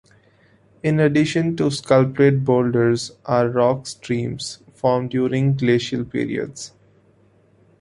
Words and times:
In 0.81 0.99
addition 0.99 1.55
to 1.57 1.65
the 1.65 1.69
sculpted 1.69 2.43
boulders 2.43 3.11
are 3.25 3.47
"rock 3.49 3.85
streams" 3.85 4.57
formed 4.73 5.11
during 5.11 5.53
glacial 5.53 6.03
periods. 6.05 6.73